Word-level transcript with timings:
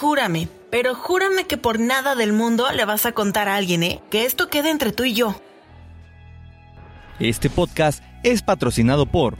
júrame, 0.00 0.48
pero 0.70 0.94
júrame 0.94 1.46
que 1.46 1.58
por 1.58 1.78
nada 1.78 2.14
del 2.14 2.32
mundo 2.32 2.72
le 2.72 2.86
vas 2.86 3.04
a 3.04 3.12
contar 3.12 3.48
a 3.48 3.56
alguien, 3.56 3.82
¿eh? 3.82 4.00
Que 4.10 4.24
esto 4.24 4.48
quede 4.48 4.70
entre 4.70 4.92
tú 4.92 5.04
y 5.04 5.12
yo. 5.12 5.38
Este 7.18 7.50
podcast 7.50 8.02
es 8.22 8.40
patrocinado 8.40 9.04
por 9.04 9.36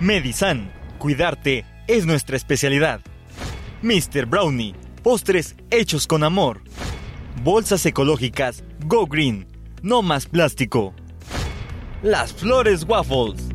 Medisan. 0.00 0.72
Cuidarte 0.98 1.66
es 1.86 2.06
nuestra 2.06 2.36
especialidad. 2.36 3.00
Mr. 3.82 4.24
Brownie. 4.24 4.74
Postres 5.02 5.54
hechos 5.70 6.06
con 6.06 6.24
amor. 6.24 6.62
Bolsas 7.42 7.84
ecológicas 7.84 8.64
Go 8.86 9.06
Green. 9.06 9.46
No 9.82 10.00
más 10.00 10.24
plástico. 10.24 10.94
Las 12.02 12.32
Flores 12.32 12.86
Waffles. 12.88 13.53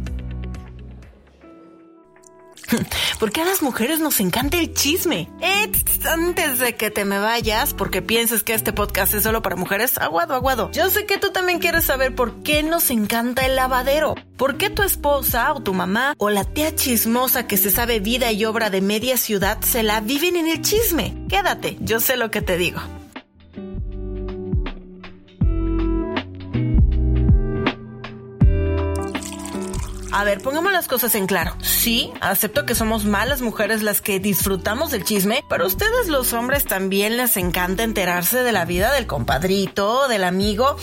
¿Por 3.19 3.31
qué 3.31 3.41
a 3.41 3.45
las 3.45 3.61
mujeres 3.61 3.99
nos 3.99 4.19
encanta 4.19 4.57
el 4.57 4.73
chisme? 4.73 5.29
Eh, 5.41 5.71
antes 6.05 6.59
de 6.59 6.75
que 6.75 6.91
te 6.91 7.05
me 7.05 7.19
vayas, 7.19 7.73
porque 7.73 8.01
pienses 8.01 8.43
que 8.43 8.53
este 8.53 8.73
podcast 8.73 9.13
es 9.13 9.23
solo 9.23 9.41
para 9.41 9.55
mujeres, 9.55 9.97
aguado, 9.97 10.33
aguado. 10.33 10.71
Yo 10.71 10.89
sé 10.89 11.05
que 11.05 11.17
tú 11.17 11.31
también 11.31 11.59
quieres 11.59 11.85
saber 11.85 12.15
por 12.15 12.41
qué 12.43 12.63
nos 12.63 12.89
encanta 12.89 13.45
el 13.45 13.55
lavadero. 13.55 14.15
¿Por 14.37 14.57
qué 14.57 14.69
tu 14.69 14.83
esposa 14.83 15.53
o 15.53 15.61
tu 15.61 15.73
mamá 15.73 16.15
o 16.17 16.29
la 16.29 16.45
tía 16.45 16.75
chismosa 16.75 17.47
que 17.47 17.57
se 17.57 17.71
sabe 17.71 17.99
vida 17.99 18.31
y 18.31 18.45
obra 18.45 18.69
de 18.69 18.81
media 18.81 19.17
ciudad 19.17 19.59
se 19.61 19.83
la 19.83 19.99
viven 19.99 20.35
en 20.35 20.47
el 20.47 20.61
chisme? 20.61 21.15
Quédate, 21.27 21.77
yo 21.81 21.99
sé 21.99 22.17
lo 22.17 22.31
que 22.31 22.41
te 22.41 22.57
digo. 22.57 22.79
A 30.11 30.23
ver, 30.23 30.41
pongamos 30.41 30.71
las 30.71 30.87
cosas 30.87 31.13
en 31.15 31.27
claro. 31.27 31.55
Sí, 31.61 32.11
acepto 32.21 32.65
que 32.65 32.75
somos 32.75 33.05
malas 33.05 33.41
mujeres 33.41 33.83
las 33.83 34.01
que 34.01 34.19
disfrutamos 34.19 34.91
del 34.91 35.03
chisme, 35.03 35.43
pero 35.49 35.63
a 35.63 35.67
ustedes 35.67 36.07
los 36.07 36.33
hombres 36.33 36.65
también 36.65 37.17
les 37.17 37.37
encanta 37.37 37.83
enterarse 37.83 38.43
de 38.43 38.51
la 38.51 38.65
vida 38.65 38.91
del 38.91 39.07
compadrito, 39.07 40.07
del 40.07 40.23
amigo, 40.23 40.75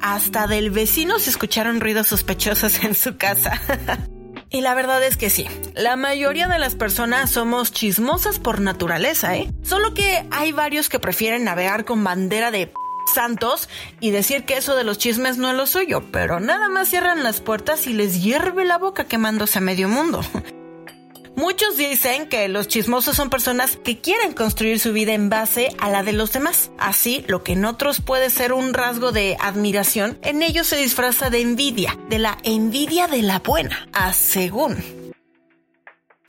hasta 0.00 0.46
del 0.46 0.70
vecino 0.70 1.18
si 1.18 1.30
escucharon 1.30 1.80
ruidos 1.80 2.08
sospechosos 2.08 2.82
en 2.82 2.94
su 2.94 3.16
casa. 3.16 3.60
Y 4.52 4.62
la 4.62 4.74
verdad 4.74 5.00
es 5.04 5.16
que 5.16 5.30
sí, 5.30 5.46
la 5.74 5.94
mayoría 5.94 6.48
de 6.48 6.58
las 6.58 6.74
personas 6.74 7.30
somos 7.30 7.70
chismosas 7.70 8.40
por 8.40 8.60
naturaleza, 8.60 9.36
¿eh? 9.36 9.48
Solo 9.62 9.94
que 9.94 10.26
hay 10.32 10.50
varios 10.50 10.88
que 10.88 10.98
prefieren 10.98 11.44
navegar 11.44 11.84
con 11.84 12.02
bandera 12.02 12.50
de 12.50 12.72
santos 13.12 13.68
y 14.00 14.10
decir 14.10 14.44
que 14.44 14.56
eso 14.56 14.76
de 14.76 14.84
los 14.84 14.98
chismes 14.98 15.38
no 15.38 15.50
es 15.50 15.56
lo 15.56 15.66
suyo, 15.66 16.02
pero 16.12 16.40
nada 16.40 16.68
más 16.68 16.88
cierran 16.88 17.22
las 17.22 17.40
puertas 17.40 17.86
y 17.86 17.92
les 17.92 18.22
hierve 18.22 18.64
la 18.64 18.78
boca 18.78 19.04
quemándose 19.04 19.58
a 19.58 19.62
medio 19.62 19.88
mundo. 19.88 20.20
Muchos 21.36 21.76
dicen 21.78 22.28
que 22.28 22.48
los 22.48 22.68
chismosos 22.68 23.16
son 23.16 23.30
personas 23.30 23.76
que 23.76 23.98
quieren 23.98 24.34
construir 24.34 24.78
su 24.78 24.92
vida 24.92 25.14
en 25.14 25.30
base 25.30 25.68
a 25.78 25.88
la 25.88 26.02
de 26.02 26.12
los 26.12 26.32
demás. 26.32 26.70
Así, 26.78 27.24
lo 27.28 27.42
que 27.42 27.52
en 27.52 27.64
otros 27.64 28.02
puede 28.02 28.28
ser 28.28 28.52
un 28.52 28.74
rasgo 28.74 29.10
de 29.10 29.38
admiración, 29.40 30.18
en 30.22 30.42
ellos 30.42 30.66
se 30.66 30.76
disfraza 30.76 31.30
de 31.30 31.40
envidia, 31.40 31.96
de 32.10 32.18
la 32.18 32.36
envidia 32.42 33.06
de 33.06 33.22
la 33.22 33.38
buena, 33.38 33.88
a 33.92 34.12
según. 34.12 34.99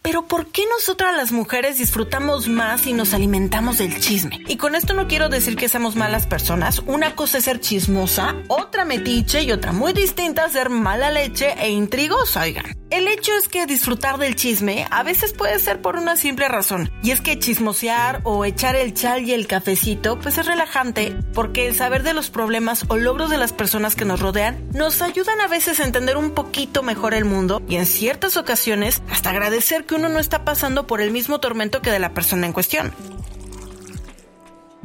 Pero 0.02 0.26
¿por 0.28 0.48
qué 0.48 0.64
nosotras 0.68 1.16
las 1.16 1.32
mujeres 1.32 1.78
disfrutamos 1.78 2.48
más 2.48 2.88
y 2.88 2.94
nos 2.94 3.14
alimentamos 3.14 3.78
del 3.78 4.00
chisme? 4.00 4.40
Y 4.48 4.58
con 4.58 4.74
esto 4.74 4.94
no 4.94 5.08
quiero 5.08 5.30
decir 5.30 5.56
que 5.56 5.70
seamos 5.70 5.96
malas 5.96 6.26
personas. 6.26 6.80
Una 6.88 7.16
cosa 7.16 7.38
es 7.38 7.46
ser 7.46 7.60
chismosa, 7.60 8.36
otra 8.48 8.84
metiche 8.84 9.44
y 9.44 9.52
otra 9.52 9.74
muy 9.74 9.94
distinta 9.94 10.50
ser 10.50 10.70
mala 10.70 11.12
leche 11.12 11.54
e 11.60 11.70
intrigosa, 11.70 12.42
oigan. 12.42 12.81
El 12.92 13.08
hecho 13.08 13.32
es 13.38 13.48
que 13.48 13.66
disfrutar 13.66 14.18
del 14.18 14.36
chisme 14.36 14.86
a 14.92 15.02
veces 15.02 15.32
puede 15.32 15.58
ser 15.60 15.82
por 15.82 15.96
una 15.96 16.18
simple 16.18 16.50
razón, 16.50 16.92
y 17.02 17.12
es 17.12 17.22
que 17.22 17.40
chismosear 17.40 18.20
o 18.26 18.44
echar 18.44 18.76
el 18.76 18.94
chal 18.94 19.24
y 19.24 19.32
el 19.32 19.48
cafecito 19.48 20.20
pues 20.20 20.38
es 20.38 20.46
relajante 20.46 21.16
porque 21.34 21.68
el 21.68 21.76
saber 21.76 22.04
de 22.04 22.14
los 22.14 22.30
problemas 22.30 22.84
o 22.90 22.98
logros 22.98 23.30
de 23.30 23.38
las 23.38 23.54
personas 23.54 23.96
que 23.96 24.04
nos 24.04 24.20
rodean 24.20 24.68
nos 24.74 25.02
ayudan 25.02 25.40
a 25.40 25.48
veces 25.48 25.80
a 25.80 25.86
entender 25.86 26.18
un 26.18 26.32
poquito 26.32 26.84
mejor 26.84 27.14
el 27.14 27.24
mundo 27.24 27.62
y 27.70 27.78
en 27.78 27.86
ciertas 27.86 28.36
ocasiones 28.36 29.02
hasta 29.10 29.30
agradecer 29.30 29.86
que 29.86 29.96
uno 29.96 30.10
no 30.10 30.20
está 30.20 30.44
pasando 30.44 30.86
por 30.86 31.00
el 31.00 31.12
mismo 31.12 31.40
tormento 31.40 31.82
que 31.82 31.92
de 31.92 32.00
la 32.00 32.14
persona 32.14 32.46
en 32.46 32.52
cuestión. 32.52 32.92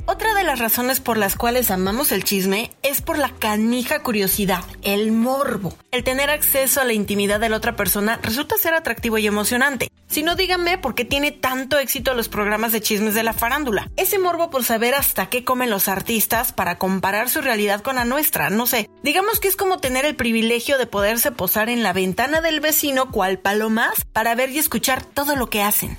Otra 0.09 0.34
de 0.34 0.44
las 0.44 0.61
razones 0.61 1.00
por 1.00 1.19
las 1.19 1.34
cuales 1.34 1.72
amamos 1.72 2.12
el 2.12 2.22
chisme 2.22 2.71
es 2.84 3.03
por 3.03 3.19
la 3.19 3.31
canija 3.31 4.05
curiosidad, 4.05 4.62
el 4.83 5.11
morbo. 5.11 5.77
El 5.91 6.05
tener 6.05 6.31
acceso 6.31 6.81
a 6.81 6.84
la 6.84 6.93
intimidad 6.93 7.41
de 7.41 7.49
la 7.49 7.56
otra 7.56 7.75
persona 7.75 8.21
resulta 8.22 8.56
ser 8.56 8.75
atractivo 8.75 9.19
y 9.19 9.27
emocionante. 9.27 9.91
Si 10.06 10.22
no, 10.22 10.37
díganme 10.37 10.78
por 10.78 10.95
qué 10.95 11.05
tiene 11.05 11.33
tanto 11.33 11.81
éxito 11.81 12.15
los 12.15 12.28
programas 12.28 12.71
de 12.71 12.81
chismes 12.81 13.15
de 13.15 13.25
la 13.25 13.33
farándula. 13.33 13.91
Ese 13.97 14.21
morbo 14.21 14.49
por 14.49 14.65
saber 14.65 14.95
hasta 14.95 15.28
qué 15.28 15.43
comen 15.43 15.71
los 15.71 15.89
artistas 15.89 16.53
para 16.53 16.78
comparar 16.78 17.28
su 17.28 17.41
realidad 17.41 17.81
con 17.81 17.97
la 17.97 18.05
nuestra, 18.05 18.49
no 18.49 18.66
sé. 18.66 18.89
Digamos 19.03 19.41
que 19.41 19.49
es 19.49 19.56
como 19.56 19.78
tener 19.78 20.05
el 20.05 20.15
privilegio 20.15 20.78
de 20.78 20.87
poderse 20.87 21.33
posar 21.33 21.69
en 21.69 21.83
la 21.83 21.93
ventana 21.93 22.41
del 22.41 22.61
vecino 22.61 23.11
cual 23.11 23.41
más 23.71 24.05
para 24.12 24.34
ver 24.34 24.50
y 24.50 24.59
escuchar 24.59 25.05
todo 25.05 25.34
lo 25.34 25.50
que 25.50 25.62
hacen. 25.62 25.99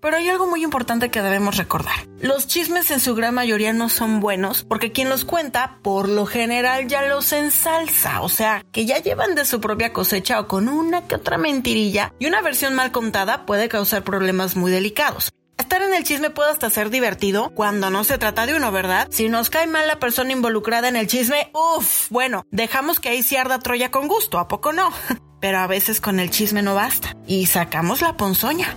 Pero 0.00 0.16
hay 0.16 0.28
algo 0.28 0.46
muy 0.46 0.62
importante 0.62 1.10
que 1.10 1.22
debemos 1.22 1.56
recordar. 1.56 2.06
Los 2.20 2.46
chismes 2.46 2.90
en 2.90 3.00
su 3.00 3.14
gran 3.14 3.34
mayoría 3.34 3.72
no 3.72 3.88
son 3.88 4.20
buenos 4.20 4.64
porque 4.64 4.92
quien 4.92 5.08
los 5.08 5.24
cuenta 5.24 5.78
por 5.82 6.08
lo 6.08 6.26
general 6.26 6.88
ya 6.88 7.02
los 7.06 7.32
ensalza, 7.32 8.20
o 8.20 8.28
sea, 8.28 8.64
que 8.72 8.86
ya 8.86 8.98
llevan 8.98 9.34
de 9.34 9.44
su 9.44 9.60
propia 9.60 9.92
cosecha 9.92 10.40
o 10.40 10.48
con 10.48 10.68
una 10.68 11.06
que 11.06 11.16
otra 11.16 11.38
mentirilla 11.38 12.12
y 12.18 12.26
una 12.26 12.42
versión 12.42 12.74
mal 12.74 12.92
contada 12.92 13.46
puede 13.46 13.68
causar 13.68 14.04
problemas 14.04 14.56
muy 14.56 14.70
delicados. 14.70 15.32
Estar 15.58 15.82
en 15.82 15.92
el 15.92 16.04
chisme 16.04 16.30
puede 16.30 16.52
hasta 16.52 16.70
ser 16.70 16.88
divertido 16.88 17.50
cuando 17.50 17.90
no 17.90 18.04
se 18.04 18.16
trata 18.16 18.46
de 18.46 18.54
uno, 18.54 18.70
¿verdad? 18.70 19.08
Si 19.10 19.28
nos 19.28 19.50
cae 19.50 19.66
mal 19.66 19.88
la 19.88 19.98
persona 19.98 20.32
involucrada 20.32 20.88
en 20.88 20.96
el 20.96 21.08
chisme, 21.08 21.50
uff, 21.52 22.08
bueno, 22.10 22.46
dejamos 22.52 23.00
que 23.00 23.08
ahí 23.08 23.24
se 23.24 23.38
arda 23.38 23.58
Troya 23.58 23.90
con 23.90 24.06
gusto, 24.06 24.38
¿a 24.38 24.46
poco 24.46 24.72
no? 24.72 24.90
Pero 25.40 25.58
a 25.58 25.66
veces 25.66 26.00
con 26.00 26.20
el 26.20 26.30
chisme 26.30 26.62
no 26.62 26.74
basta 26.74 27.16
y 27.26 27.46
sacamos 27.46 28.02
la 28.02 28.16
ponzoña. 28.16 28.76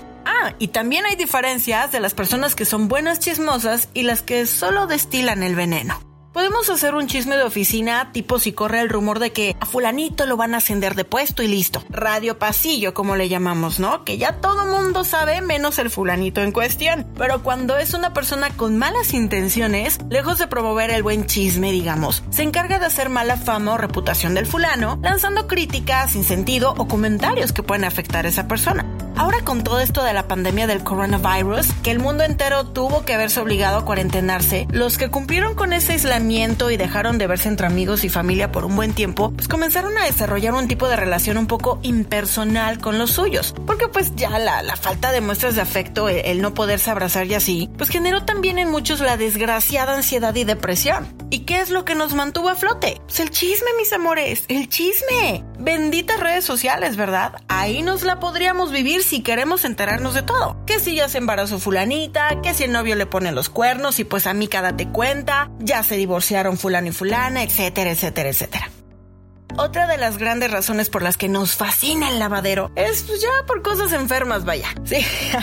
Y 0.59 0.69
también 0.69 1.05
hay 1.05 1.15
diferencias 1.15 1.91
de 1.91 1.99
las 1.99 2.13
personas 2.13 2.55
que 2.55 2.65
son 2.65 2.87
buenas 2.87 3.19
chismosas 3.19 3.89
y 3.93 4.03
las 4.03 4.21
que 4.21 4.45
solo 4.45 4.87
destilan 4.87 5.43
el 5.43 5.55
veneno. 5.55 5.99
Podemos 6.33 6.69
hacer 6.69 6.95
un 6.95 7.07
chisme 7.07 7.35
de 7.35 7.43
oficina 7.43 8.13
tipo 8.13 8.39
si 8.39 8.53
corre 8.53 8.79
el 8.79 8.87
rumor 8.87 9.19
de 9.19 9.33
que 9.33 9.57
a 9.59 9.65
fulanito 9.65 10.25
lo 10.25 10.37
van 10.37 10.53
a 10.53 10.57
ascender 10.57 10.95
de 10.95 11.03
puesto 11.03 11.43
y 11.43 11.49
listo. 11.49 11.83
Radio 11.89 12.39
pasillo, 12.39 12.93
como 12.93 13.17
le 13.17 13.27
llamamos, 13.27 13.81
¿no? 13.81 14.05
Que 14.05 14.17
ya 14.17 14.39
todo 14.39 14.65
mundo 14.65 15.03
sabe 15.03 15.41
menos 15.41 15.77
el 15.77 15.89
fulanito 15.89 16.41
en 16.41 16.53
cuestión. 16.53 17.05
Pero 17.17 17.43
cuando 17.43 17.77
es 17.77 17.93
una 17.93 18.13
persona 18.13 18.49
con 18.49 18.77
malas 18.77 19.13
intenciones, 19.13 19.99
lejos 20.09 20.39
de 20.39 20.47
promover 20.47 20.89
el 20.91 21.03
buen 21.03 21.25
chisme, 21.25 21.73
digamos, 21.73 22.23
se 22.29 22.43
encarga 22.43 22.79
de 22.79 22.85
hacer 22.85 23.09
mala 23.09 23.35
fama 23.35 23.73
o 23.73 23.77
reputación 23.77 24.33
del 24.33 24.45
fulano, 24.45 24.99
lanzando 25.03 25.47
críticas 25.47 26.13
sin 26.13 26.23
sentido 26.23 26.73
o 26.77 26.87
comentarios 26.87 27.51
que 27.51 27.61
pueden 27.61 27.83
afectar 27.83 28.25
a 28.25 28.29
esa 28.29 28.47
persona. 28.47 28.85
Ahora 29.15 29.41
con 29.43 29.63
todo 29.63 29.79
esto 29.79 30.03
de 30.03 30.13
la 30.13 30.27
pandemia 30.27 30.67
del 30.67 30.83
coronavirus, 30.83 31.67
que 31.83 31.91
el 31.91 31.99
mundo 31.99 32.23
entero 32.23 32.65
tuvo 32.65 33.05
que 33.05 33.17
verse 33.17 33.39
obligado 33.39 33.77
a 33.77 33.85
cuarentenarse, 33.85 34.67
los 34.71 34.97
que 34.97 35.09
cumplieron 35.09 35.55
con 35.55 35.73
ese 35.73 35.93
aislamiento 35.93 36.71
y 36.71 36.77
dejaron 36.77 37.17
de 37.17 37.27
verse 37.27 37.49
entre 37.49 37.67
amigos 37.67 38.03
y 38.03 38.09
familia 38.09 38.51
por 38.51 38.65
un 38.65 38.75
buen 38.75 38.93
tiempo, 38.93 39.31
pues 39.31 39.47
comenzaron 39.47 39.97
a 39.97 40.05
desarrollar 40.05 40.53
un 40.53 40.67
tipo 40.67 40.87
de 40.87 40.95
relación 40.95 41.37
un 41.37 41.47
poco 41.47 41.79
impersonal 41.83 42.79
con 42.79 42.97
los 42.97 43.11
suyos. 43.11 43.53
Porque 43.65 43.87
pues 43.87 44.15
ya 44.15 44.39
la, 44.39 44.75
falta 44.75 45.11
de 45.11 45.21
muestras 45.21 45.55
de 45.55 45.61
afecto, 45.61 46.09
el, 46.09 46.17
el 46.25 46.41
no 46.41 46.53
poderse 46.53 46.89
abrazar 46.89 47.27
y 47.27 47.35
así, 47.35 47.69
pues 47.77 47.89
generó 47.89 48.23
también 48.23 48.57
en 48.59 48.71
muchos 48.71 48.99
la 48.99 49.17
desgraciada 49.17 49.95
ansiedad 49.95 50.33
y 50.35 50.43
depresión. 50.43 51.20
¿Y 51.33 51.39
qué 51.45 51.61
es 51.61 51.69
lo 51.69 51.85
que 51.85 51.95
nos 51.95 52.13
mantuvo 52.13 52.49
a 52.49 52.55
flote? 52.55 53.01
Pues 53.05 53.21
el 53.21 53.31
chisme, 53.31 53.69
mis 53.77 53.93
amores, 53.93 54.43
el 54.49 54.67
chisme. 54.67 55.45
Benditas 55.57 56.19
redes 56.19 56.43
sociales, 56.43 56.97
¿verdad? 56.97 57.41
Ahí 57.47 57.83
nos 57.83 58.03
la 58.03 58.19
podríamos 58.19 58.73
vivir 58.73 59.01
si 59.01 59.23
queremos 59.23 59.63
enterarnos 59.63 60.13
de 60.13 60.23
todo. 60.23 60.57
Que 60.65 60.81
si 60.81 60.95
ya 60.95 61.07
se 61.07 61.19
embarazó 61.19 61.57
fulanita, 61.57 62.41
que 62.41 62.53
si 62.53 62.65
el 62.65 62.73
novio 62.73 62.95
le 62.95 63.05
pone 63.05 63.31
los 63.31 63.47
cuernos 63.47 63.97
y 63.99 64.03
pues 64.03 64.27
a 64.27 64.33
mí 64.33 64.49
date 64.51 64.89
cuenta, 64.89 65.49
ya 65.59 65.83
se 65.83 65.95
divorciaron 65.95 66.57
fulano 66.57 66.89
y 66.89 66.91
fulana, 66.91 67.43
etcétera, 67.43 67.91
etcétera, 67.91 68.27
etcétera. 68.27 68.69
Otra 69.57 69.87
de 69.87 69.97
las 69.97 70.17
grandes 70.17 70.51
razones 70.51 70.89
por 70.89 71.01
las 71.01 71.15
que 71.15 71.29
nos 71.29 71.55
fascina 71.55 72.09
el 72.09 72.19
lavadero 72.19 72.71
es 72.75 73.03
pues, 73.03 73.21
ya 73.21 73.45
por 73.47 73.61
cosas 73.61 73.93
enfermas, 73.93 74.43
vaya. 74.43 74.67
Sí, 74.83 74.97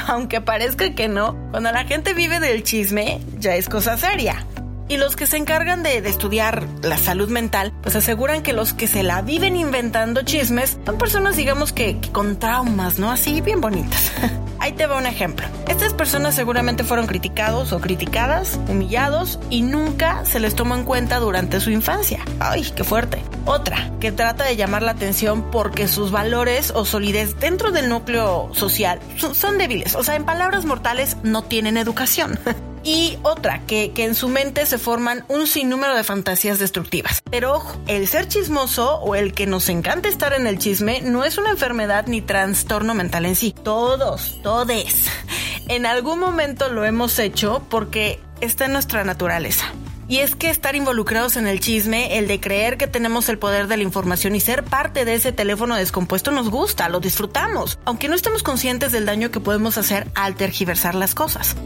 aunque 0.07 0.43
parezca 0.43 0.95
que 0.95 1.09
no, 1.09 1.35
cuando 1.51 1.73
la 1.73 1.87
gente 1.87 2.13
vive 2.13 2.41
del 2.41 2.63
chisme, 2.63 3.21
ya 3.39 3.55
es 3.55 3.71
cosa 3.71 3.97
seria. 3.97 4.45
Y 4.89 4.97
los 4.97 5.17
que 5.17 5.27
se 5.27 5.37
encargan 5.37 5.83
de, 5.83 5.99
estudiar 5.99 6.67
la 6.83 6.97
salud 6.97 7.29
mental, 7.29 7.73
pues 7.83 7.95
aseguran 7.95 8.43
que 8.43 8.53
los 8.53 8.73
que 8.73 8.87
se 8.87 9.03
la 9.03 9.23
viven 9.23 9.57
inventando 9.57 10.23
chismes 10.23 10.79
son 10.87 10.99
personas, 10.99 11.37
digamos 11.37 11.73
que, 11.73 11.99
que 11.99 12.11
con 12.11 12.39
traumas, 12.39 12.99
¿no? 12.99 13.11
Así 13.11 13.41
bien 13.41 13.61
bonitas. 13.61 14.13
Ahí 14.61 14.73
te 14.73 14.87
va 14.87 14.97
un 14.97 15.07
ejemplo. 15.07 15.47
Estas 15.69 15.95
personas 15.95 16.35
seguramente 16.35 16.83
fueron 16.83 17.07
criticados 17.07 17.73
o 17.73 17.81
criticadas, 17.81 18.59
humillados 18.69 19.39
y 19.51 19.63
nunca 19.63 20.25
se 20.25 20.41
les 20.41 20.55
tomó 20.57 20.75
en 20.75 20.85
cuenta 20.85 21.21
durante 21.21 21.61
su 21.61 21.71
infancia. 21.71 22.25
¡Ay, 22.41 22.69
qué 22.75 22.83
fuerte! 22.83 23.23
Otra, 23.45 23.91
que 24.01 24.13
trata 24.13 24.45
de 24.45 24.57
llamar 24.57 24.83
la 24.83 24.91
atención 24.91 25.51
porque 25.51 25.87
sus 25.87 26.11
valores 26.11 26.73
o 26.75 26.85
solidez 26.85 27.39
dentro 27.39 27.71
del 27.71 27.89
núcleo 27.89 28.51
social 28.53 29.01
son, 29.17 29.59
débiles. 29.59 29.95
O 29.95 30.03
sea, 30.03 30.17
en 30.17 30.25
palabras 30.25 30.65
mortales, 30.65 31.17
no 31.23 31.43
tienen 31.43 31.77
educación. 31.77 32.39
Y 32.85 33.19
otra, 33.23 33.61
que, 33.67 33.93
que 33.93 34.05
en 34.05 34.15
su 34.15 34.29
mente 34.29 34.67
se 34.67 34.79
forman 34.79 35.25
un 35.29 35.47
sinnúmero 35.47 35.95
de 35.95 36.05
fantasías 36.05 36.59
destructivas. 36.59 37.23
Pero 37.31 37.55
ojo, 37.55 37.81
el 37.87 38.07
ser 38.09 38.29
chismoso 38.29 38.97
o 38.97 39.15
el 39.15 39.33
que 39.33 39.47
nos 39.47 39.69
encanta 39.69 40.09
estar 40.09 40.33
en 40.33 40.47
el 40.47 40.59
chisme 40.59 41.01
no 41.03 41.25
es 41.25 41.39
una 41.39 41.51
enfermedad 41.51 42.07
ni 42.07 42.23
trastorno 42.23 42.95
mental 42.95 43.27
en 43.27 43.37
sí. 43.37 43.55
Todos, 43.63 44.41
todes. 44.43 45.07
En 45.69 45.85
algún 45.85 46.19
momento 46.19 46.71
lo 46.71 46.85
hemos 46.85 47.19
hecho 47.19 47.63
porque 47.69 48.21
está 48.41 48.65
en 48.65 48.73
nuestra 48.73 49.05
naturaleza. 49.05 49.67
Y 50.09 50.21
es 50.21 50.35
que 50.35 50.49
estar 50.49 50.75
involucrados 50.75 51.37
en 51.37 51.47
el 51.47 51.61
chisme, 51.61 52.17
el 52.17 52.27
de 52.27 52.41
creer 52.41 52.79
que 52.79 52.87
tenemos 52.87 53.29
el 53.29 53.39
poder 53.39 53.67
de 53.67 53.77
la 53.77 53.83
información 53.83 54.35
y 54.35 54.41
ser 54.41 54.65
parte 54.65 55.05
de 55.05 55.15
ese 55.15 55.33
teléfono 55.33 55.77
descompuesto 55.77 56.31
nos 56.31 56.49
gusta, 56.49 56.89
lo 56.89 57.01
disfrutamos, 57.01 57.79
aunque 57.85 58.09
no 58.09 58.15
estemos 58.15 58.43
conscientes 58.43 58.91
del 58.91 59.05
daño 59.05 59.31
que 59.31 59.41
podemos 59.41 59.77
hacer 59.77 60.11
al 60.15 60.35
tergiversar 60.35 60.95
las 60.95 61.15
cosas. 61.15 61.57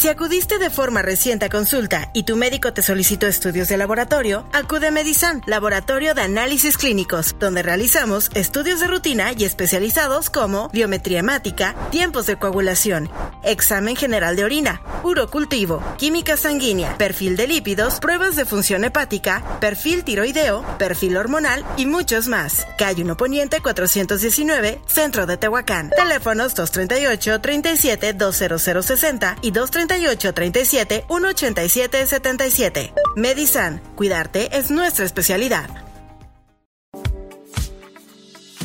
Si 0.00 0.08
acudiste 0.08 0.56
de 0.56 0.70
forma 0.70 1.02
reciente 1.02 1.44
a 1.44 1.50
consulta 1.50 2.08
y 2.14 2.22
tu 2.22 2.34
médico 2.34 2.72
te 2.72 2.80
solicitó 2.80 3.26
estudios 3.26 3.68
de 3.68 3.76
laboratorio, 3.76 4.46
acude 4.50 4.86
a 4.86 4.90
Medisan, 4.90 5.42
Laboratorio 5.44 6.14
de 6.14 6.22
Análisis 6.22 6.78
Clínicos, 6.78 7.36
donde 7.38 7.62
realizamos 7.62 8.30
estudios 8.32 8.80
de 8.80 8.86
rutina 8.86 9.32
y 9.36 9.44
especializados 9.44 10.30
como 10.30 10.70
biometría 10.70 11.18
hemática, 11.18 11.74
tiempos 11.90 12.24
de 12.24 12.36
coagulación, 12.36 13.10
examen 13.42 13.94
general 13.94 14.36
de 14.36 14.44
orina, 14.44 14.80
urocultivo, 15.04 15.82
química 15.98 16.38
sanguínea, 16.38 16.96
perfil 16.96 17.36
de 17.36 17.46
lípidos, 17.46 18.00
pruebas 18.00 18.36
de 18.36 18.46
función 18.46 18.84
hepática, 18.84 19.60
perfil 19.60 20.02
tiroideo, 20.04 20.64
perfil 20.78 21.18
hormonal 21.18 21.62
y 21.76 21.84
muchos 21.84 22.26
más. 22.26 22.66
Calle 22.78 23.02
1 23.02 23.18
Poniente 23.18 23.60
419, 23.60 24.80
Centro 24.86 25.26
de 25.26 25.36
Tehuacán. 25.36 25.90
Teléfonos 25.90 26.54
238 26.54 27.38
37 27.42 28.14
20060 28.14 29.36
y 29.42 29.50
238 29.50 29.89
3837 29.90 31.04
187 31.08 32.06
77. 32.06 32.94
Medisan, 33.16 33.80
cuidarte 33.96 34.56
es 34.56 34.70
nuestra 34.70 35.04
especialidad. 35.04 35.68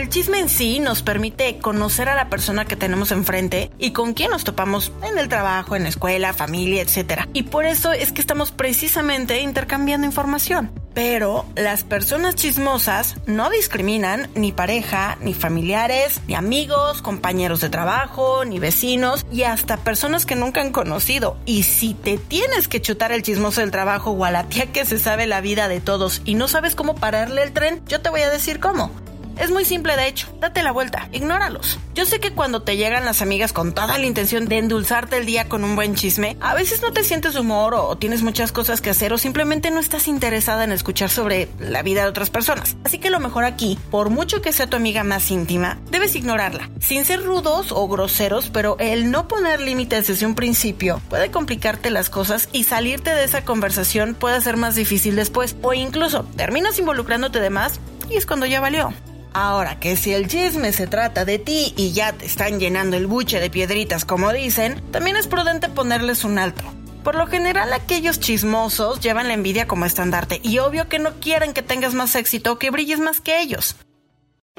El 0.10 0.14
chisme 0.14 0.40
en 0.40 0.50
sí 0.50 0.80
nos 0.80 1.04
permite 1.04 1.60
conocer 1.60 2.10
a 2.10 2.16
la 2.16 2.30
persona 2.30 2.66
que 2.66 2.76
tenemos 2.76 3.12
enfrente 3.12 3.70
y 3.78 3.92
con 3.92 4.16
quién 4.16 4.32
nos 4.32 4.44
topamos 4.44 4.92
en 5.04 5.20
el 5.20 5.30
trabajo, 5.30 5.76
en 5.76 5.84
la 5.84 5.90
escuela, 5.90 6.34
familia, 6.34 6.82
etc. 6.82 7.28
Y 7.32 7.44
por 7.44 7.64
eso 7.68 7.92
es 7.92 8.12
que 8.12 8.20
estamos 8.20 8.52
precisamente 8.52 9.40
intercambiando 9.42 10.08
información. 10.08 10.72
Pero 10.96 11.46
las 11.56 11.84
personas 11.84 12.34
chismosas 12.34 13.18
no 13.28 13.52
discriminan 13.52 14.32
ni 14.34 14.52
pareja, 14.52 15.20
ni 15.22 15.36
familiares, 15.36 16.22
ni 16.28 16.34
amigos, 16.34 17.04
compañeros 17.04 17.62
de 17.62 17.70
trabajo, 17.70 18.44
ni 18.46 18.58
vecinos 18.58 19.28
y 19.32 19.44
hasta 19.44 19.78
personas 19.78 20.26
que 20.26 20.36
nunca 20.36 20.62
han 20.62 20.72
conocido. 20.72 21.38
Y 21.46 21.64
si 21.64 21.94
te 21.94 22.18
tienes 22.18 22.68
que 22.68 22.82
chutar 22.82 23.12
el 23.12 23.22
chismoso 23.22 23.62
del 23.62 23.70
trabajo 23.70 24.10
o 24.10 24.26
a 24.26 24.32
la 24.32 24.46
tía 24.46 24.72
que 24.72 24.86
se 24.86 24.98
sabe 24.98 25.28
la 25.28 25.40
vida 25.40 25.68
de 25.68 25.82
todos 25.82 26.24
y 26.26 26.34
no 26.34 26.48
sabes 26.48 26.74
cómo 26.74 26.96
pararle 26.96 27.44
el 27.44 27.54
tren, 27.54 27.84
yo 27.88 28.02
te 28.02 28.10
voy 28.10 28.22
a 28.22 28.32
decir 28.32 28.60
cómo. 28.60 28.92
Es 29.40 29.52
muy 29.52 29.64
simple 29.64 29.96
de 29.96 30.06
hecho, 30.06 30.28
date 30.42 30.64
la 30.64 30.74
vuelta, 30.74 31.08
ignóralos. 31.14 31.80
Yo 31.96 32.06
sé 32.06 32.20
que 32.20 32.34
cuando 32.34 32.62
te 32.62 32.76
llegan 32.76 33.06
las 33.06 33.22
amigas 33.22 33.54
con 33.54 33.74
toda 33.74 33.98
la 33.98 34.06
intención 34.06 34.46
de 34.48 34.58
endulzarte 34.58 35.16
el 35.16 35.26
día 35.26 35.48
con 35.48 35.64
un 35.64 35.78
buen 35.78 35.96
chisme, 35.96 36.36
a 36.42 36.56
veces 36.56 36.82
no 36.82 36.92
te 36.92 37.06
sientes 37.06 37.38
humor 37.38 37.74
o 37.74 37.98
tienes 37.98 38.22
muchas 38.22 38.52
cosas 38.52 38.82
que 38.82 38.90
hacer 38.90 39.14
o 39.14 39.18
simplemente 39.18 39.72
no 39.72 39.80
estás 39.80 40.10
interesada 40.10 40.66
en 40.66 40.74
escuchar 40.74 41.10
sobre 41.10 41.48
la 41.58 41.84
vida 41.84 42.04
de 42.04 42.10
otras 42.10 42.30
personas. 42.30 42.76
Así 42.84 43.00
que 43.00 43.10
lo 43.10 43.22
mejor 43.22 43.46
aquí, 43.46 43.80
por 43.90 44.10
mucho 44.10 44.42
que 44.42 44.52
sea 44.52 44.68
tu 44.68 44.76
amiga 44.76 45.06
más 45.06 45.32
íntima, 45.32 45.80
debes 45.90 46.16
ignorarla, 46.16 46.70
sin 46.82 47.06
ser 47.06 47.24
rudos 47.24 47.72
o 47.72 47.88
groseros, 47.88 48.50
pero 48.50 48.76
el 48.78 49.10
no 49.10 49.30
poner 49.30 49.62
límites 49.62 50.08
desde 50.08 50.26
un 50.26 50.36
principio 50.36 51.02
puede 51.08 51.32
complicarte 51.32 51.92
las 51.92 52.10
cosas 52.10 52.50
y 52.52 52.66
salirte 52.66 53.12
de 53.12 53.24
esa 53.24 53.46
conversación 53.46 54.16
puede 54.16 54.42
ser 54.42 54.58
más 54.58 54.76
difícil 54.76 55.16
después 55.16 55.56
o 55.62 55.74
incluso 55.74 56.26
terminas 56.36 56.78
involucrándote 56.78 57.40
de 57.40 57.50
más 57.50 57.80
y 58.10 58.18
es 58.18 58.26
cuando 58.26 58.46
ya 58.46 58.60
valió. 58.60 58.94
Ahora 59.34 59.80
que 59.80 59.96
si 59.96 60.14
el 60.14 60.28
chisme 60.28 60.74
se 60.74 60.88
trata 60.88 61.26
de 61.26 61.40
ti 61.40 61.74
y 61.78 61.92
ya 61.92 62.14
te 62.14 62.26
están 62.26 62.60
llenando 62.60 62.98
el 62.98 63.08
buche 63.08 63.40
de 63.40 63.50
piedritas 63.50 64.06
como 64.06 64.34
dicen, 64.34 64.82
también 64.92 65.16
es 65.16 65.28
prudente 65.28 65.70
ponerles 65.70 66.24
un 66.24 66.40
alto. 66.40 66.64
Por 67.04 67.16
lo 67.16 67.28
general 67.28 67.72
aquellos 67.74 68.20
chismosos 68.20 69.00
llevan 69.00 69.28
la 69.28 69.34
envidia 69.34 69.68
como 69.68 69.86
estandarte 69.86 70.40
y 70.44 70.60
obvio 70.60 70.90
que 70.90 71.00
no 71.00 71.14
quieren 71.20 71.54
que 71.54 71.62
tengas 71.62 71.94
más 71.94 72.16
éxito 72.16 72.54
o 72.54 72.60
que 72.60 72.72
brilles 72.72 73.00
más 73.00 73.22
que 73.22 73.40
ellos. 73.40 73.76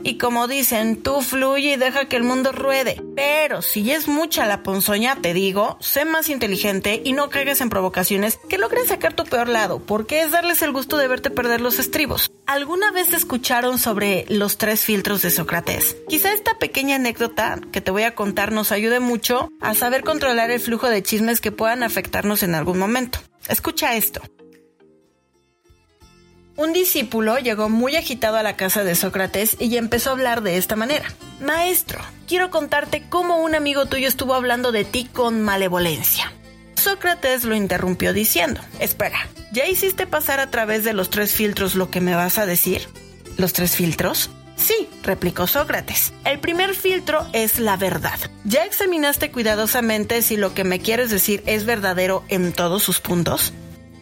Y 0.03 0.19
como 0.19 0.49
dicen, 0.49 1.03
tú 1.03 1.21
fluye 1.23 1.75
y 1.75 1.77
deja 1.77 2.07
que 2.07 2.17
el 2.17 2.23
mundo 2.23 2.53
ruede. 2.53 3.03
Pero 3.15 3.63
si 3.63 3.91
es 3.91 4.09
mucha 4.09 4.47
la 4.47 4.63
ponzoña, 4.63 5.17
te 5.17 5.35
digo, 5.35 5.77
sé 5.81 6.05
más 6.05 6.29
inteligente 6.29 7.03
y 7.05 7.13
no 7.13 7.31
caigas 7.31 7.61
en 7.61 7.71
provocaciones 7.71 8.39
que 8.49 8.59
logren 8.59 8.87
sacar 8.87 9.13
tu 9.13 9.25
peor 9.25 9.49
lado, 9.49 9.81
porque 9.81 10.23
es 10.23 10.31
darles 10.31 10.63
el 10.63 10.73
gusto 10.73 10.97
de 10.97 11.09
verte 11.09 11.31
perder 11.31 11.61
los 11.61 11.79
estribos. 11.79 12.31
¿Alguna 12.47 12.91
vez 12.93 13.13
escucharon 13.13 13.79
sobre 13.79 14.25
los 14.29 14.59
tres 14.59 14.83
filtros 14.83 15.23
de 15.23 15.31
Sócrates? 15.31 15.97
Quizá 16.09 16.33
esta 16.33 16.59
pequeña 16.59 16.97
anécdota 16.97 17.61
que 17.73 17.81
te 17.81 17.91
voy 17.91 18.03
a 18.03 18.15
contar 18.15 18.53
nos 18.53 18.73
ayude 18.73 19.01
mucho 19.01 19.51
a 19.61 19.75
saber 19.75 20.03
controlar 20.03 20.51
el 20.51 20.61
flujo 20.61 20.89
de 20.89 21.03
chismes 21.03 21.41
que 21.41 21.53
puedan 21.53 21.83
afectarnos 21.83 22.43
en 22.43 22.55
algún 22.55 22.79
momento. 22.79 23.21
Escucha 23.49 23.95
esto. 23.97 24.21
Un 26.61 26.75
discípulo 26.75 27.39
llegó 27.39 27.71
muy 27.71 27.97
agitado 27.97 28.37
a 28.37 28.43
la 28.43 28.55
casa 28.55 28.85
de 28.85 28.95
Sócrates 28.95 29.57
y 29.59 29.79
empezó 29.79 30.11
a 30.11 30.13
hablar 30.13 30.43
de 30.43 30.59
esta 30.59 30.77
manera. 30.77 31.07
Maestro, 31.41 32.03
quiero 32.29 32.51
contarte 32.51 33.03
cómo 33.09 33.39
un 33.39 33.55
amigo 33.55 33.87
tuyo 33.87 34.07
estuvo 34.07 34.35
hablando 34.35 34.71
de 34.71 34.85
ti 34.85 35.09
con 35.11 35.41
malevolencia. 35.41 36.31
Sócrates 36.75 37.45
lo 37.45 37.55
interrumpió 37.55 38.13
diciendo, 38.13 38.61
espera, 38.79 39.27
¿ya 39.53 39.69
hiciste 39.69 40.07
pasar 40.07 40.39
a 40.39 40.51
través 40.51 40.85
de 40.85 40.93
los 40.93 41.09
tres 41.09 41.33
filtros 41.33 41.77
lo 41.77 41.91
que 41.91 42.03
me 42.03 42.15
vas 42.15 42.37
a 42.37 42.45
decir? 42.45 42.87
¿Los 43.39 43.55
tres 43.55 43.75
filtros? 43.75 44.29
Sí, 44.57 44.87
replicó 45.03 45.47
Sócrates. 45.47 46.13
El 46.27 46.41
primer 46.41 46.75
filtro 46.75 47.27
es 47.33 47.59
la 47.59 47.79
verdad. 47.79 48.21
¿Ya 48.45 48.67
examinaste 48.67 49.31
cuidadosamente 49.31 50.21
si 50.21 50.37
lo 50.37 50.53
que 50.53 50.65
me 50.65 50.81
quieres 50.81 51.11
decir 51.11 51.43
es 51.47 51.65
verdadero 51.65 52.23
en 52.29 52.53
todos 52.53 52.83
sus 52.83 53.01
puntos? 53.01 53.55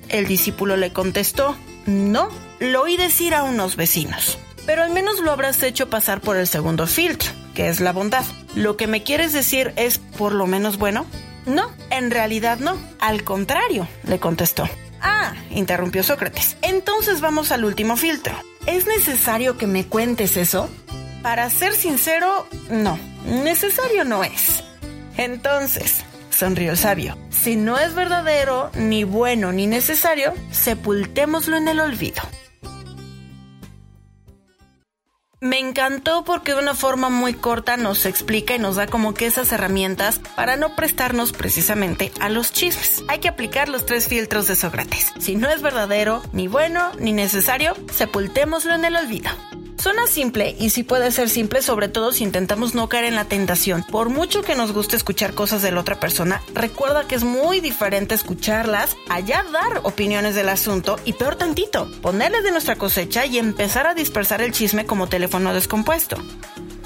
El 0.08 0.26
discípulo 0.26 0.76
le 0.76 0.92
contestó, 0.92 1.56
no, 1.88 2.28
lo 2.60 2.82
oí 2.82 2.98
decir 2.98 3.34
a 3.34 3.44
unos 3.44 3.76
vecinos. 3.76 4.38
Pero 4.66 4.82
al 4.82 4.92
menos 4.92 5.20
lo 5.20 5.32
habrás 5.32 5.62
hecho 5.62 5.88
pasar 5.88 6.20
por 6.20 6.36
el 6.36 6.46
segundo 6.46 6.86
filtro, 6.86 7.30
que 7.54 7.70
es 7.70 7.80
la 7.80 7.92
bondad. 7.92 8.26
¿Lo 8.54 8.76
que 8.76 8.86
me 8.86 9.02
quieres 9.02 9.32
decir 9.32 9.72
es 9.76 9.96
por 9.96 10.32
lo 10.34 10.46
menos 10.46 10.76
bueno? 10.76 11.06
No, 11.46 11.72
en 11.88 12.10
realidad 12.10 12.58
no. 12.58 12.76
Al 13.00 13.24
contrario, 13.24 13.88
le 14.04 14.20
contestó. 14.20 14.68
Ah, 15.00 15.32
interrumpió 15.48 16.02
Sócrates. 16.02 16.58
Entonces 16.60 17.22
vamos 17.22 17.52
al 17.52 17.64
último 17.64 17.96
filtro. 17.96 18.34
¿Es 18.66 18.86
necesario 18.86 19.56
que 19.56 19.66
me 19.66 19.86
cuentes 19.86 20.36
eso? 20.36 20.68
Para 21.22 21.48
ser 21.48 21.72
sincero, 21.72 22.46
no. 22.68 22.98
Necesario 23.24 24.04
no 24.04 24.24
es. 24.24 24.62
Entonces, 25.16 26.04
sonrió 26.28 26.72
el 26.72 26.76
sabio. 26.76 27.16
Si 27.48 27.56
no 27.56 27.78
es 27.78 27.94
verdadero, 27.94 28.70
ni 28.74 29.04
bueno, 29.04 29.52
ni 29.52 29.66
necesario, 29.66 30.34
sepultémoslo 30.50 31.56
en 31.56 31.68
el 31.68 31.80
olvido. 31.80 32.20
Me 35.40 35.58
encantó 35.58 36.24
porque 36.24 36.52
de 36.52 36.58
una 36.58 36.74
forma 36.74 37.08
muy 37.08 37.32
corta 37.32 37.78
nos 37.78 38.04
explica 38.04 38.54
y 38.54 38.58
nos 38.58 38.76
da 38.76 38.86
como 38.86 39.14
que 39.14 39.24
esas 39.24 39.50
herramientas 39.50 40.20
para 40.36 40.58
no 40.58 40.76
prestarnos 40.76 41.32
precisamente 41.32 42.12
a 42.20 42.28
los 42.28 42.52
chismes. 42.52 43.02
Hay 43.08 43.20
que 43.20 43.28
aplicar 43.28 43.70
los 43.70 43.86
tres 43.86 44.08
filtros 44.08 44.46
de 44.46 44.54
Sócrates. 44.54 45.14
Si 45.18 45.34
no 45.34 45.48
es 45.48 45.62
verdadero, 45.62 46.20
ni 46.34 46.48
bueno, 46.48 46.90
ni 46.98 47.14
necesario, 47.14 47.72
sepultémoslo 47.90 48.74
en 48.74 48.84
el 48.84 48.94
olvido. 48.94 49.30
Suena 49.88 50.06
simple 50.06 50.54
y 50.58 50.68
sí 50.68 50.82
puede 50.82 51.10
ser 51.10 51.30
simple, 51.30 51.62
sobre 51.62 51.88
todo 51.88 52.12
si 52.12 52.22
intentamos 52.22 52.74
no 52.74 52.90
caer 52.90 53.06
en 53.06 53.14
la 53.14 53.24
tentación. 53.24 53.82
Por 53.90 54.10
mucho 54.10 54.42
que 54.42 54.54
nos 54.54 54.72
guste 54.72 54.96
escuchar 54.96 55.32
cosas 55.32 55.62
de 55.62 55.72
la 55.72 55.80
otra 55.80 55.98
persona, 55.98 56.42
recuerda 56.52 57.08
que 57.08 57.14
es 57.14 57.24
muy 57.24 57.60
diferente 57.60 58.14
escucharlas, 58.14 58.98
allá 59.08 59.46
dar 59.50 59.80
opiniones 59.84 60.34
del 60.34 60.50
asunto 60.50 60.98
y 61.06 61.14
peor 61.14 61.36
tantito, 61.36 61.90
ponerle 62.02 62.42
de 62.42 62.50
nuestra 62.50 62.76
cosecha 62.76 63.24
y 63.24 63.38
empezar 63.38 63.86
a 63.86 63.94
dispersar 63.94 64.42
el 64.42 64.52
chisme 64.52 64.84
como 64.84 65.06
teléfono 65.06 65.54
descompuesto. 65.54 66.18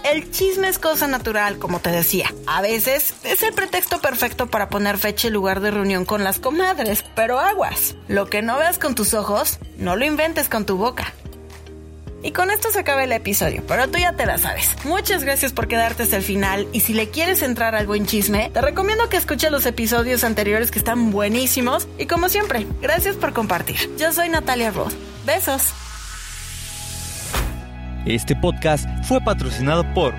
El 0.05 0.31
chisme 0.31 0.69
es 0.69 0.79
cosa 0.79 1.09
natural, 1.09 1.59
como 1.59 1.81
te 1.81 1.91
decía. 1.91 2.33
A 2.47 2.63
veces 2.63 3.15
es 3.25 3.43
el 3.43 3.53
pretexto 3.53 4.01
perfecto 4.01 4.47
para 4.47 4.69
poner 4.69 4.97
fecha 4.97 5.27
y 5.27 5.33
lugar 5.33 5.61
de 5.61 5.73
reunión 5.73 6.05
con 6.05 6.23
las 6.23 6.39
comadres, 6.39 7.05
pero 7.17 7.41
aguas. 7.41 7.97
Lo 8.07 8.31
que 8.31 8.43
no 8.43 8.59
veas 8.59 8.79
con 8.79 8.95
tus 8.95 9.13
ojos, 9.13 9.59
no 9.77 9.97
lo 9.97 10.05
inventes 10.05 10.49
con 10.49 10.67
tu 10.67 10.77
boca. 10.77 11.13
Y 12.23 12.31
con 12.31 12.51
esto 12.51 12.71
se 12.71 12.79
acaba 12.79 13.03
el 13.03 13.13
episodio, 13.13 13.65
pero 13.67 13.89
tú 13.89 13.99
ya 13.99 14.13
te 14.13 14.27
la 14.27 14.39
sabes. 14.39 14.77
Muchas 14.85 15.25
gracias 15.25 15.53
por 15.53 15.67
quedarte 15.67 16.05
hasta 16.05 16.17
el 16.17 16.23
final 16.23 16.69
y 16.73 16.81
si 16.81 16.95
le 16.95 17.11
quieres 17.11 17.43
entrar 17.43 17.75
al 17.75 17.87
buen 17.87 18.07
chisme, 18.07 18.51
te 18.55 18.61
recomiendo 18.61 19.09
que 19.09 19.17
escuches 19.17 19.51
los 19.51 19.67
episodios 19.67 20.23
anteriores 20.23 20.71
que 20.71 20.79
están 20.79 21.11
buenísimos 21.11 21.89
y 21.99 22.07
como 22.07 22.29
siempre, 22.29 22.67
gracias 22.81 23.17
por 23.17 23.33
compartir. 23.33 23.77
Yo 23.99 24.13
soy 24.13 24.29
Natalia 24.29 24.71
Roth. 24.71 24.93
Besos. 25.27 25.73
Este 28.07 28.35
podcast 28.37 28.87
fue 29.05 29.21
patrocinado 29.21 29.85
por 29.95 30.15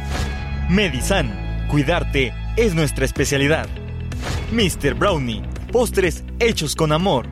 Medisan. 0.70 1.68
Cuidarte 1.70 2.34
es 2.58 2.76
nuestra 2.76 3.06
especialidad. 3.06 3.68
Mr. 4.52 4.94
Brownie. 4.94 5.42
Postres 5.72 6.24
hechos 6.40 6.76
con 6.76 6.92
amor. 6.92 7.28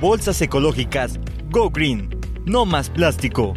Bolsas 0.00 0.40
ecológicas. 0.42 1.20
Go 1.50 1.70
Green. 1.70 2.08
No 2.46 2.64
más 2.64 2.88
plástico. 2.90 3.54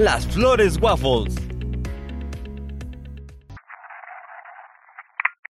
Las 0.00 0.26
Flores 0.28 0.78
Waffles. 0.80 1.49